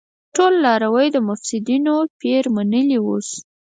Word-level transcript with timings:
ټولو 0.35 0.57
لاروی 0.65 1.07
د 1.11 1.17
مفسيدينو 1.27 1.95
پير 2.19 2.43
منلی 2.55 2.97
اوس 3.01 3.29